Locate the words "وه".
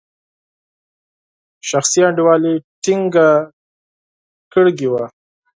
4.91-5.05